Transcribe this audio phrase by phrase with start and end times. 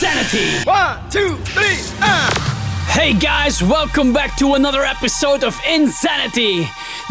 [0.00, 0.64] InZanity.
[0.66, 2.30] One, two, three, uh.
[2.88, 6.66] Hey guys, welcome back to another episode of InZanity.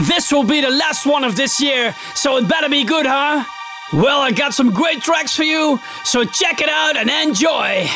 [0.08, 3.46] This will be the last one of this year, so it better be good, huh?
[3.94, 7.88] Well, I got some great tracks for you, so check it out and enjoy.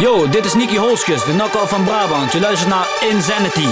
[0.00, 2.32] Yo, dit is Nicky Holskes, de knockout van Brabant.
[2.32, 3.68] Je luistert naar Insanity.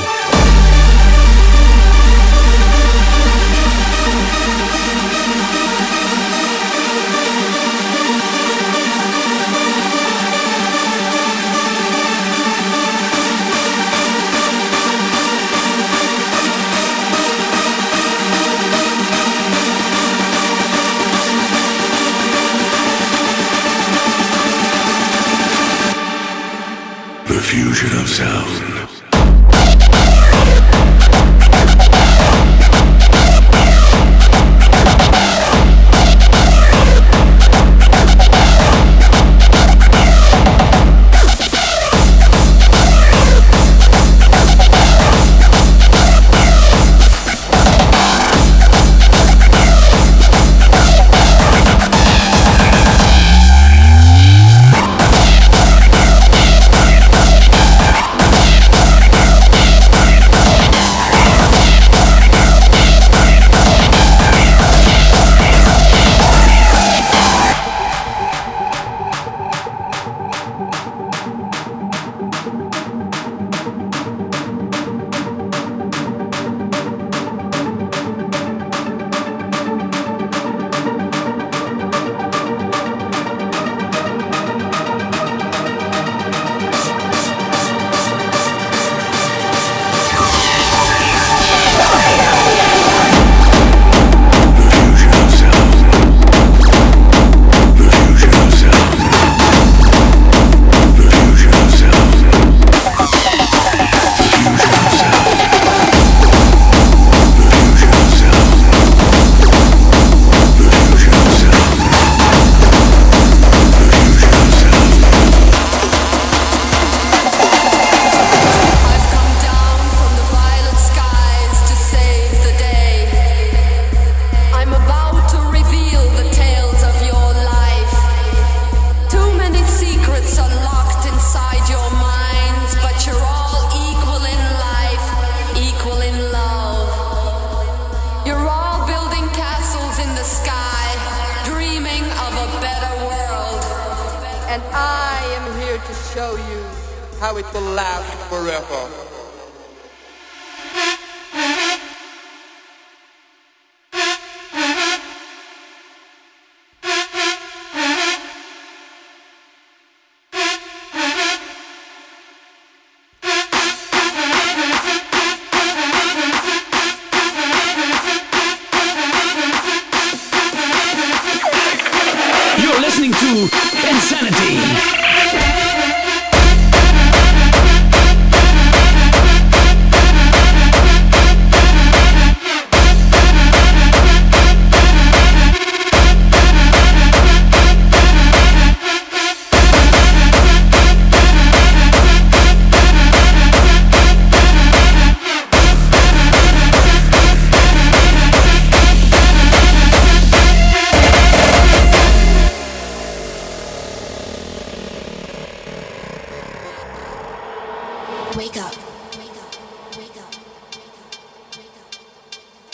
[208.38, 208.72] Wake up.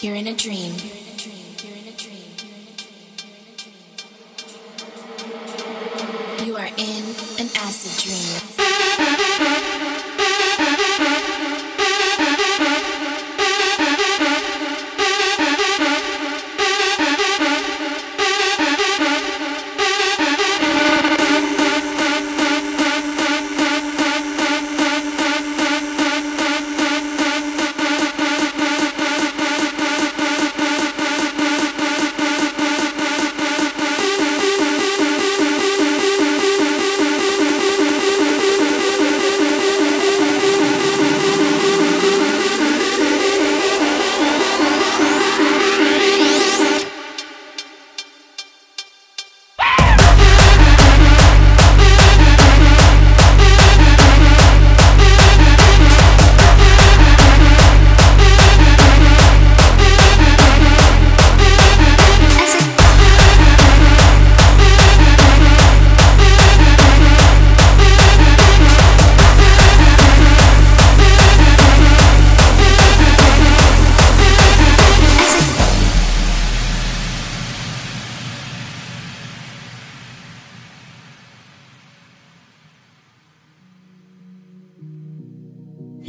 [0.03, 1.04] You're in a dream.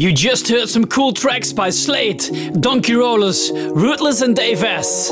[0.06, 5.10] You just heard some cool tracks by SL8, Donkey Rollers, Ruthless, and Dave S.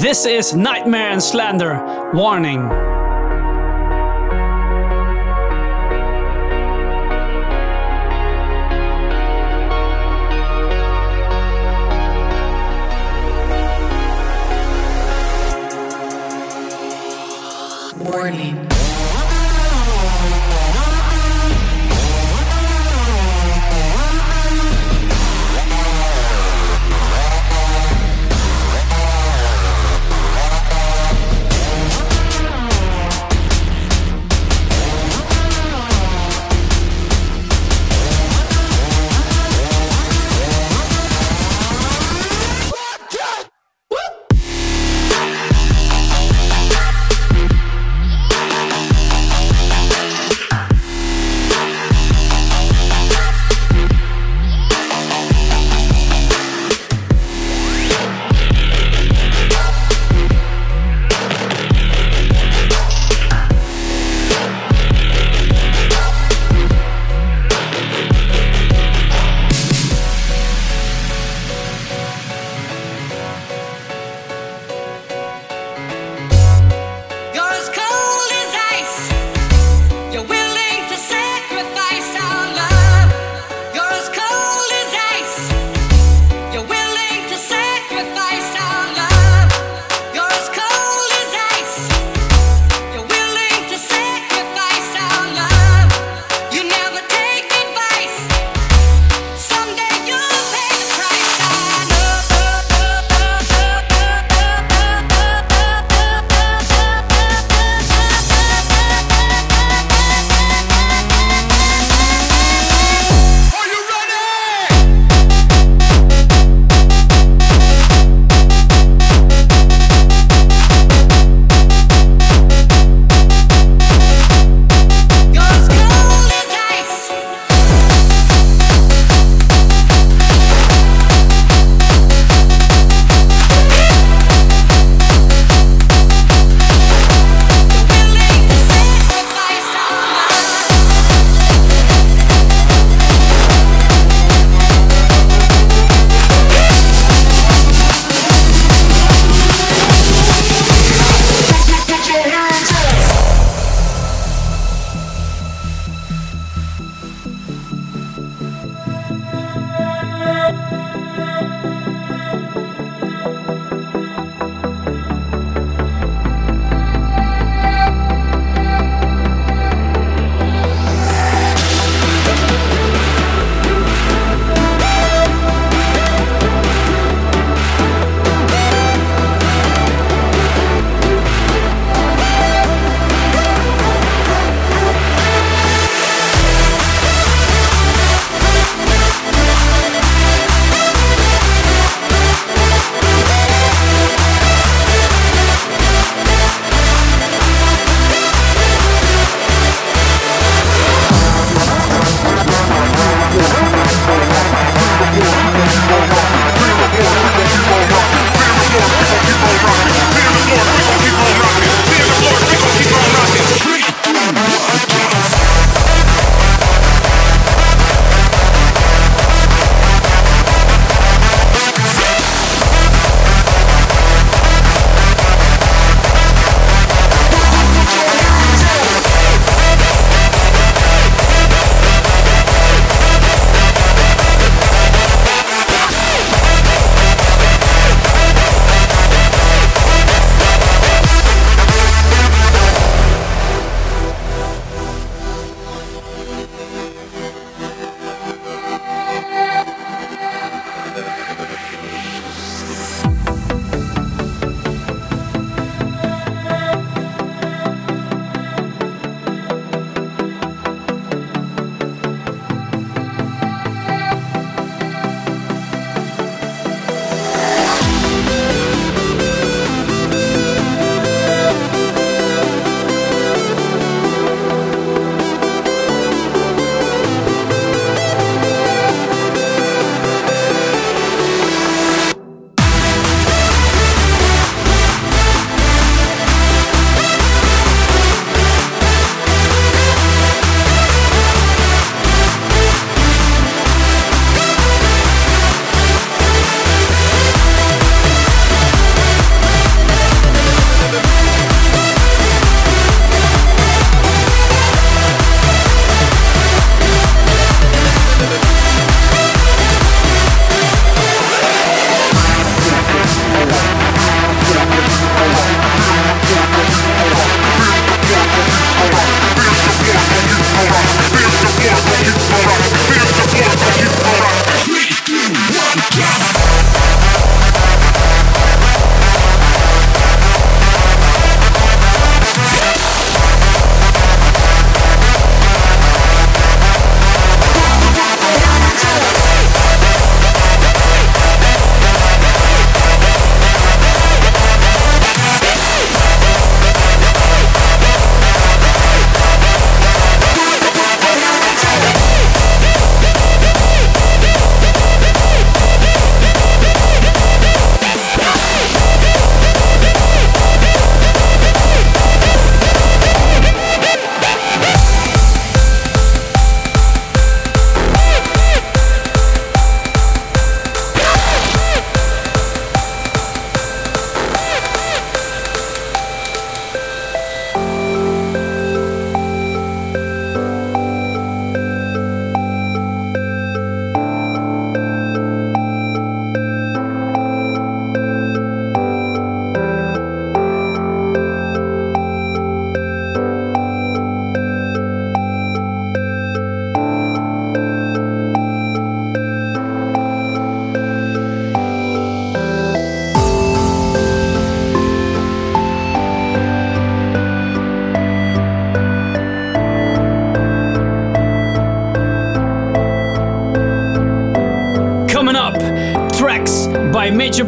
[0.00, 2.12] This is NGHTMRE and Slander.
[2.14, 2.85] Warning.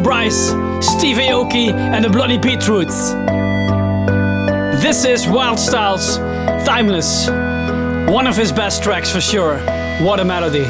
[0.09, 0.47] Brice,
[0.81, 3.11] Steve Aoki, and the Bloody Beetroots.
[4.81, 6.17] This is Wildstylez,
[6.65, 7.27] Timeless.
[8.11, 9.59] One of his best tracks for sure.
[10.01, 10.65] What a melody.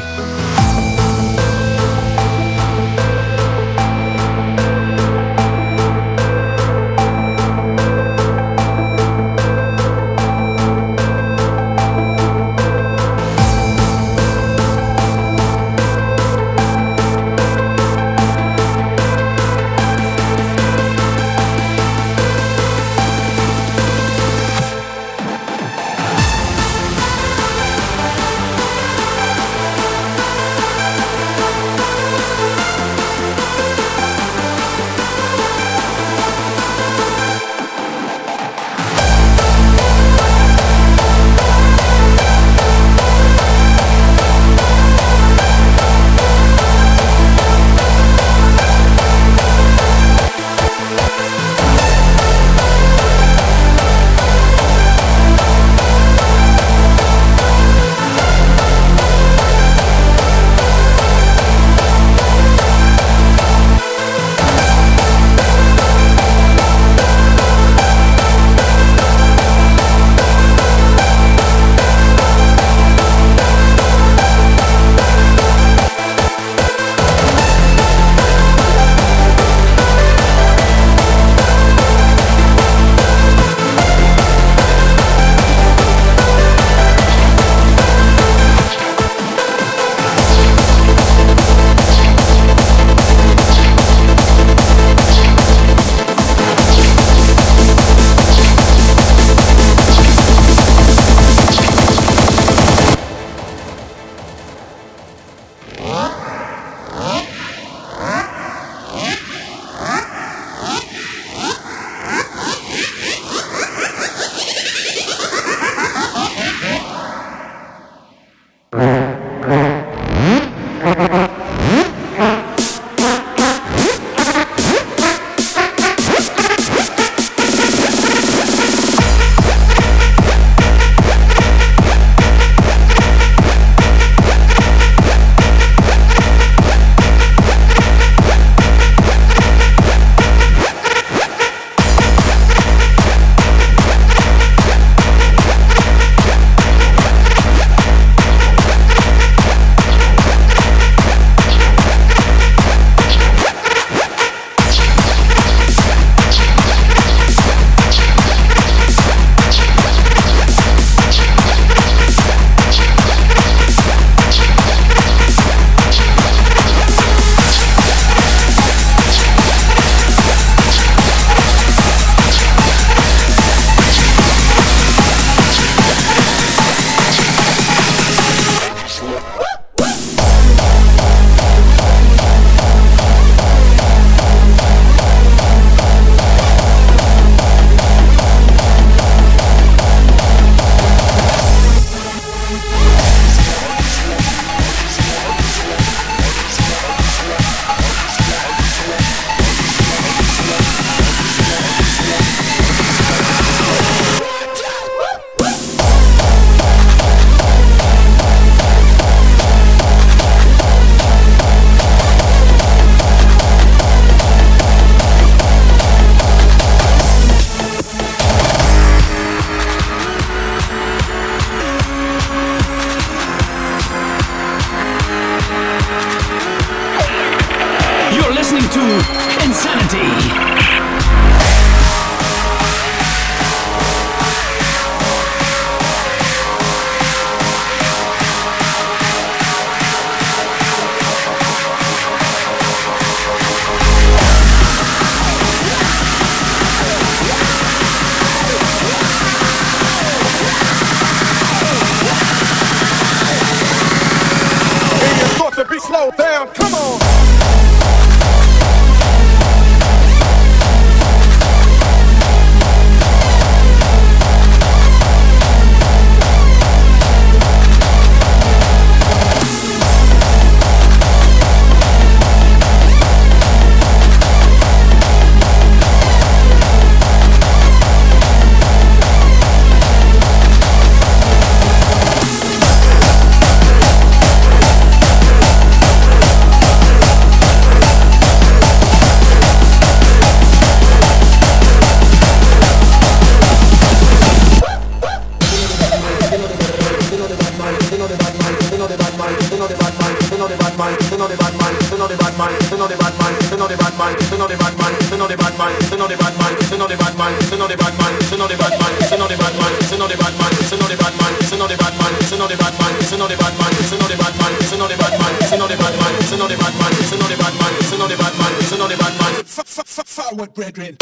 [319.87, 320.97] forward, brethren.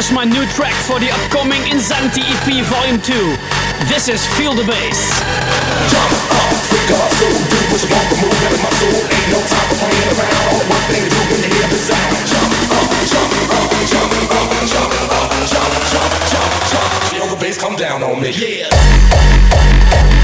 [0.00, 3.12] just my new track for the upcoming InZanity EP Volume 2.
[3.92, 5.20] This is Feel the Bass.
[5.92, 6.08] Jump
[6.40, 8.96] up, freak up, so do what you want to move out my soul.
[8.96, 10.40] Ain't no time for playing around.
[10.48, 12.16] All one thing to do when you hear the sound.
[12.32, 12.48] Jump
[12.80, 16.90] up, jump up, jump up, jump up, jump, jump, jump, jump.
[17.12, 18.32] Feel the bass come down on me.
[18.32, 20.19] Yeah.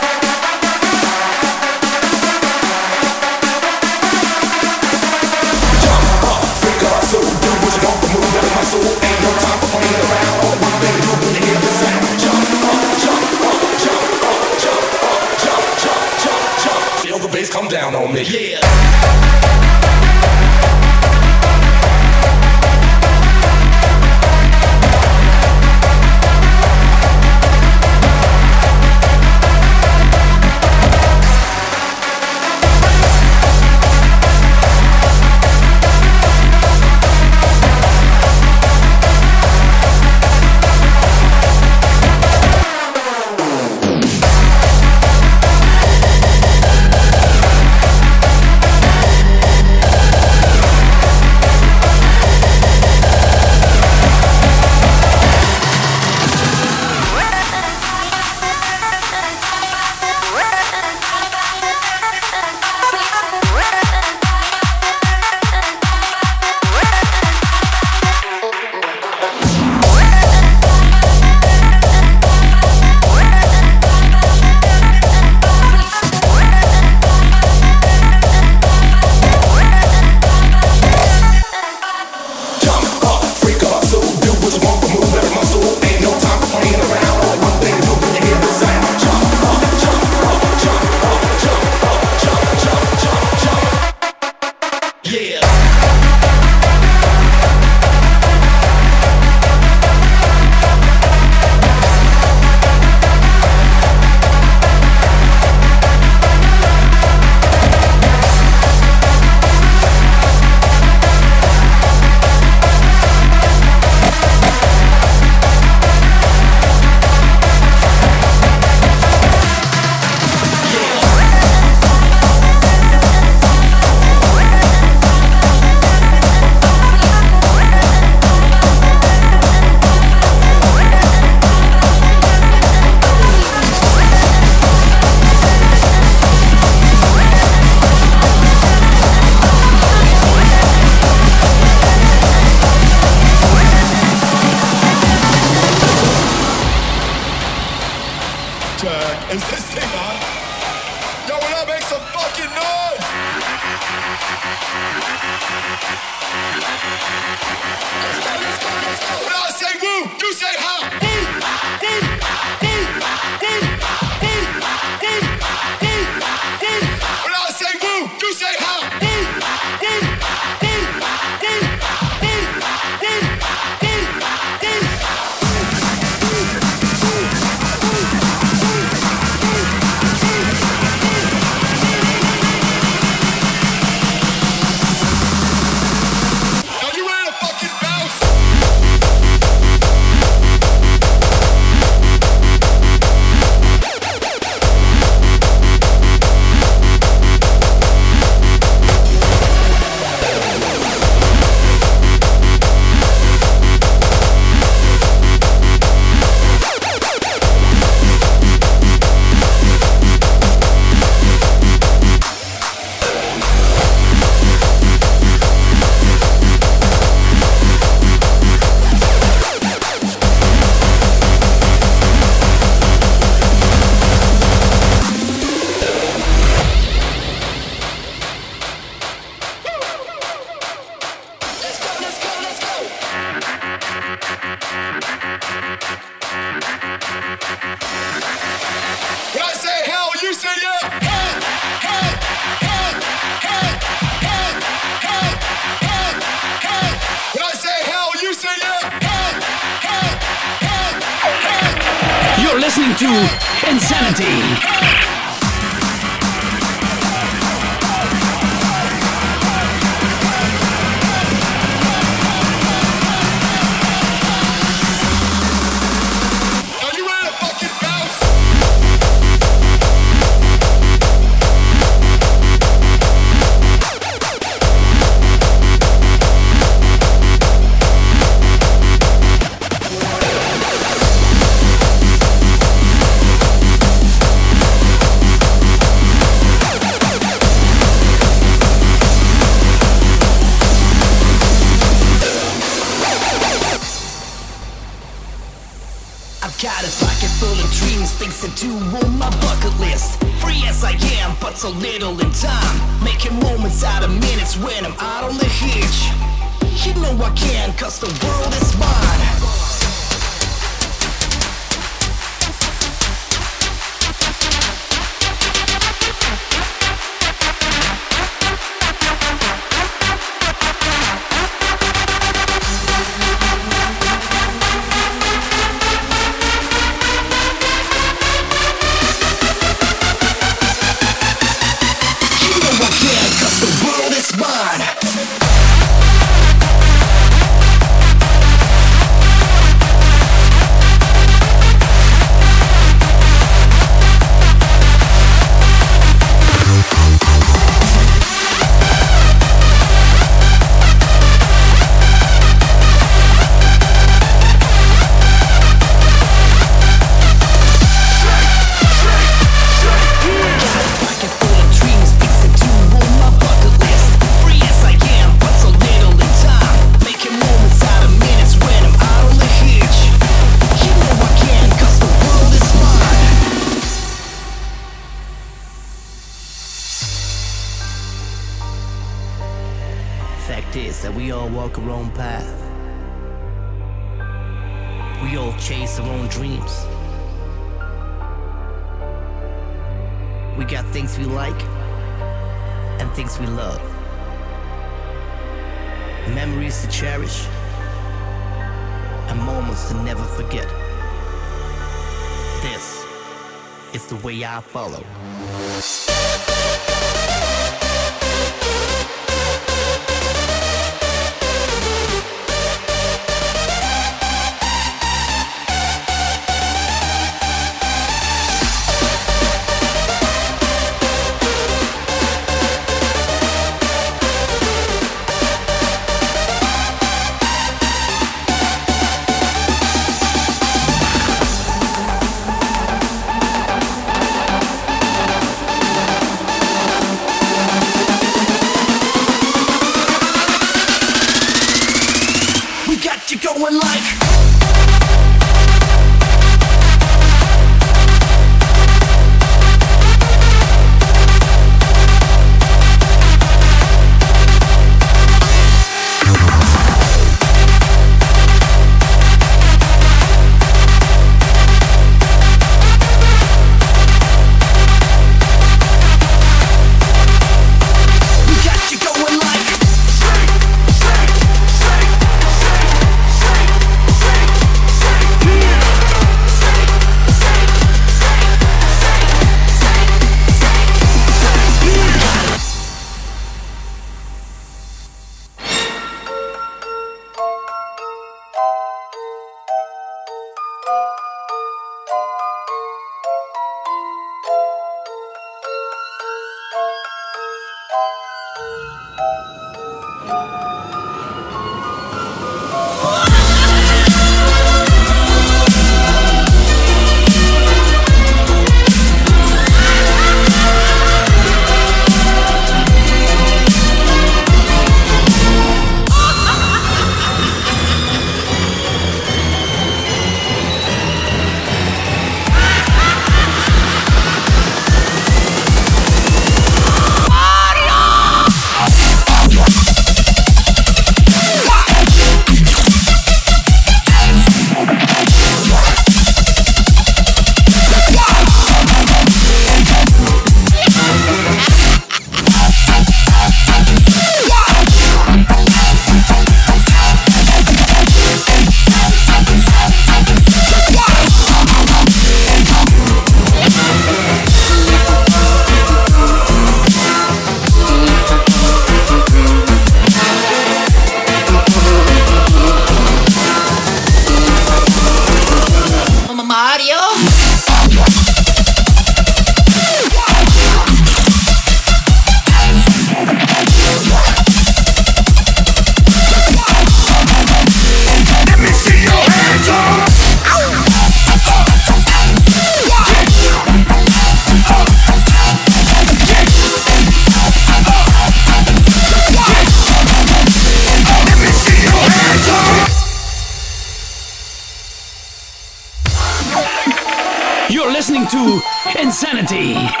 [599.21, 600.00] InZanity.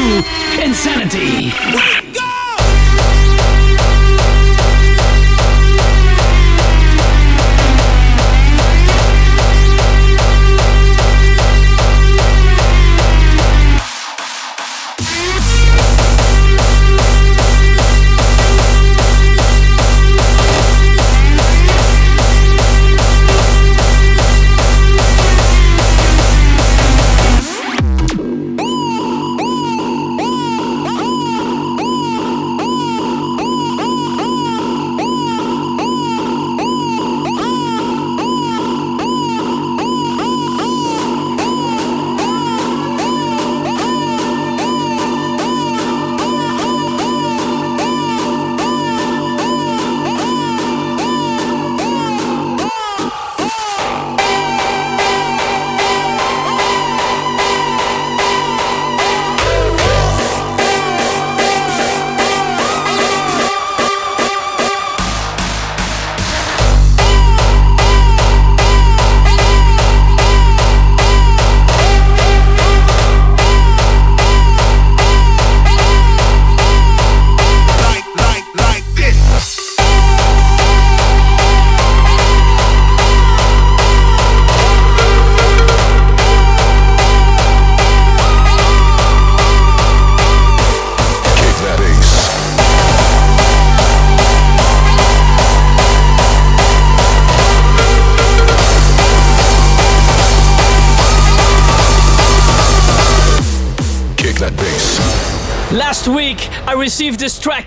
[0.00, 0.24] To
[0.64, 2.09] InZanity.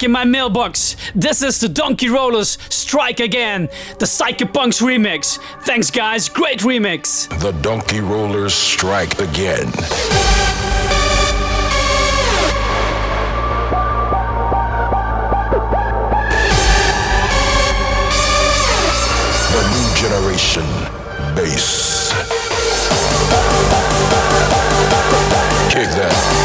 [0.04, 0.98] In my mailbox.
[1.16, 5.40] This is the Donkey Rollers Strike Again, the Psyko Punkz remix.
[5.62, 6.28] Thanks, guys.
[6.28, 7.30] Great remix.
[7.40, 9.72] The Donkey Rollers Strike Again.
[19.52, 20.66] The new generation
[21.34, 22.12] bass.
[25.72, 26.43] Kick that.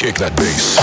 [0.00, 0.78] Kick that bass.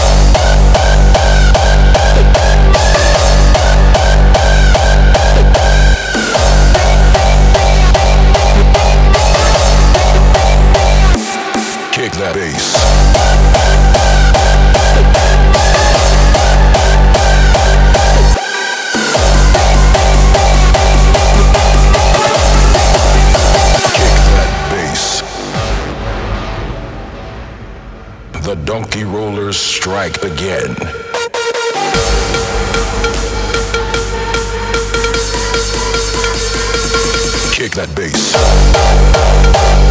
[11.93, 12.76] Kick that bass.
[28.68, 30.76] Donkey rollers strike again.
[37.53, 39.86] Kick that bass.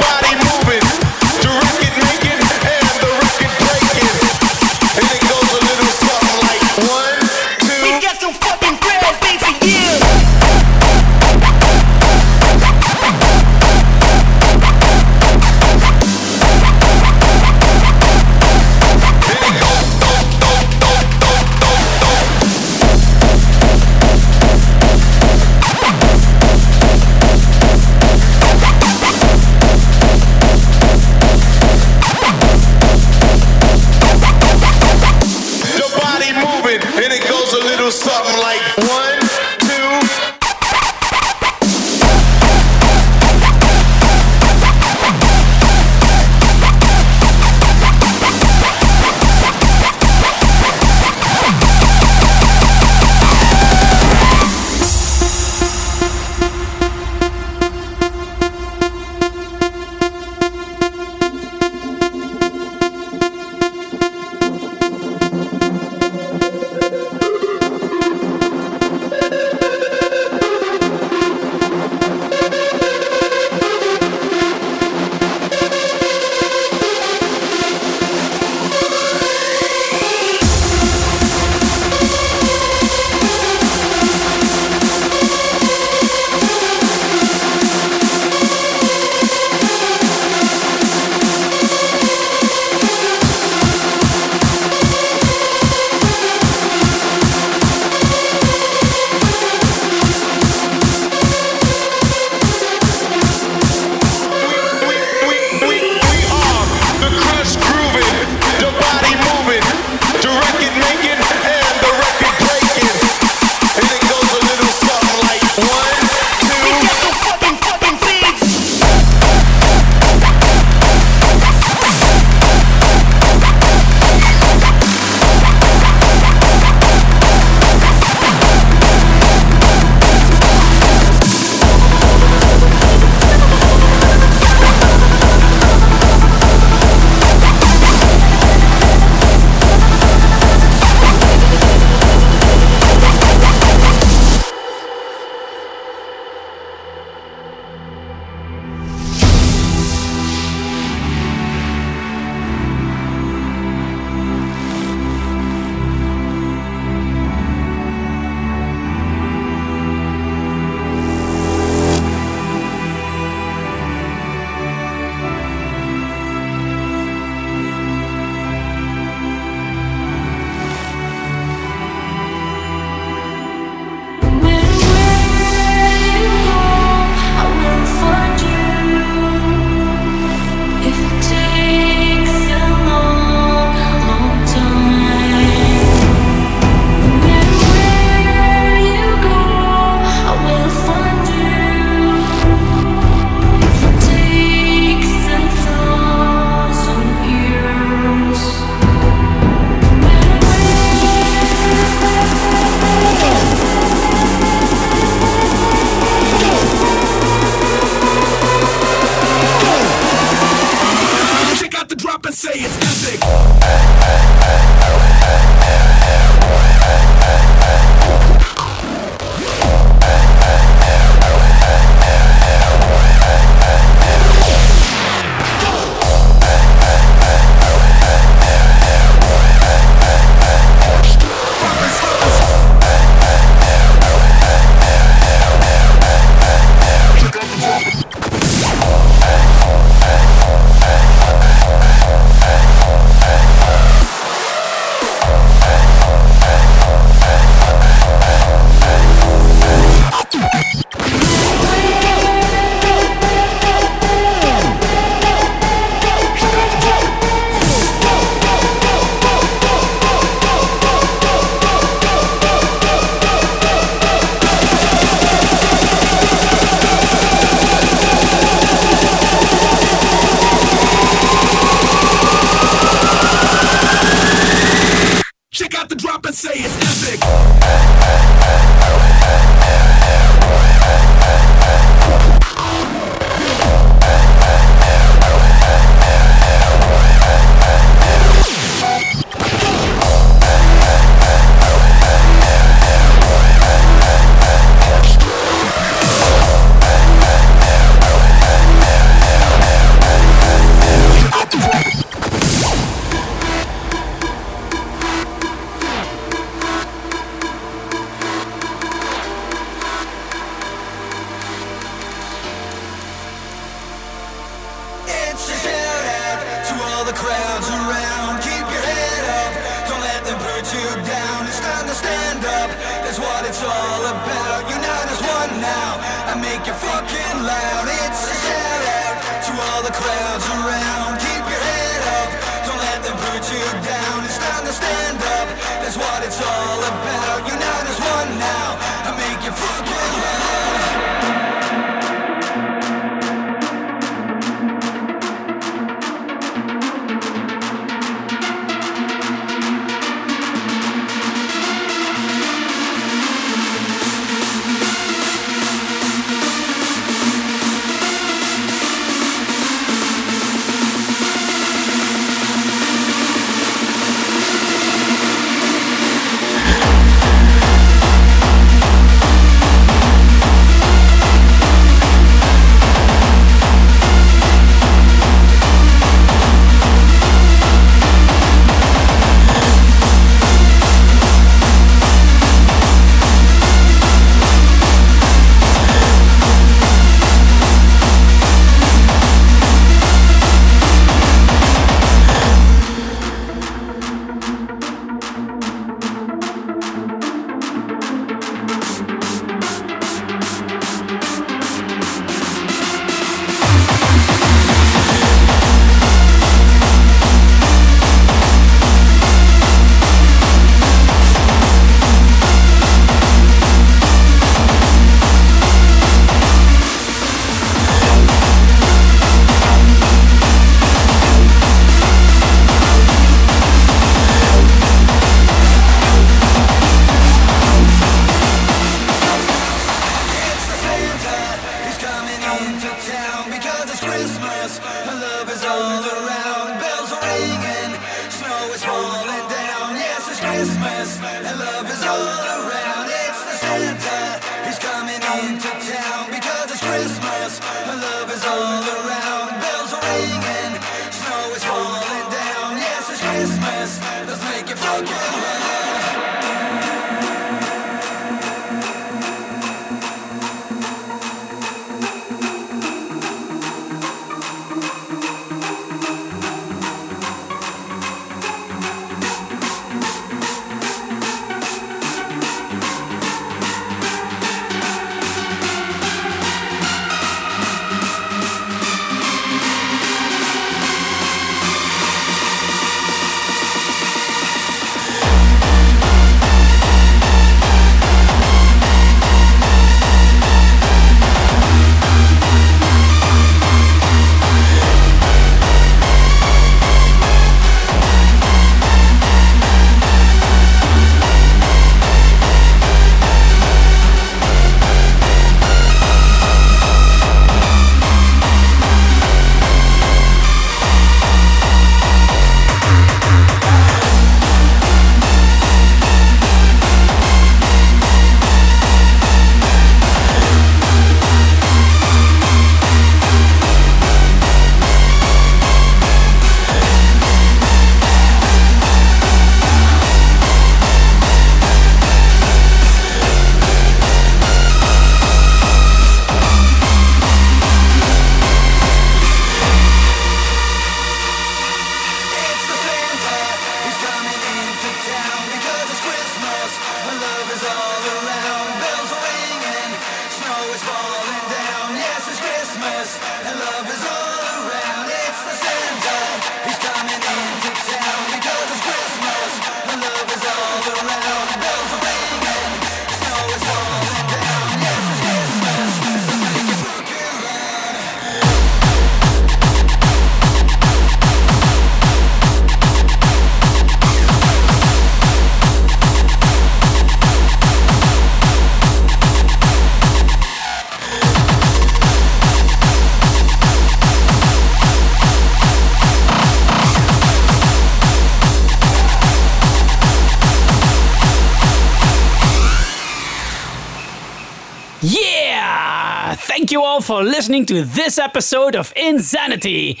[597.46, 600.00] Listening to this episode of InZanity.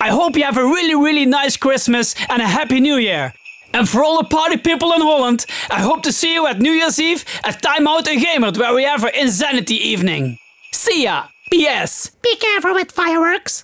[0.00, 3.34] I hope you have a really, really nice Christmas and a Happy New Year.
[3.74, 6.72] And for all the party people in Holland, I hope to see you at New
[6.72, 10.38] Year's Eve at Time Out in Gemert, where we have our InZanity evening.
[10.72, 11.26] See ya!
[11.50, 12.12] P.S.
[12.22, 13.62] Be careful with fireworks.